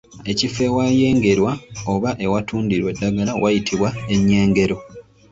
[0.31, 1.51] Ekifo awayengerwa
[1.93, 4.77] oba awatundirwa eddagala wayitibwa ennyengero.